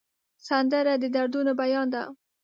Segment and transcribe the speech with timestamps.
[0.47, 2.01] سندره د دردونو بیان ده